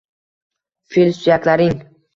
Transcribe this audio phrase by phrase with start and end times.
[0.95, 1.79] fil suyaklaring